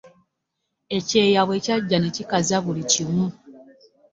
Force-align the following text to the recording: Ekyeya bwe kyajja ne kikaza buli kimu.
Ekyeya 0.97 1.41
bwe 1.47 1.57
kyajja 1.65 1.97
ne 1.99 2.09
kikaza 2.15 2.57
buli 2.65 2.83
kimu. 2.91 3.25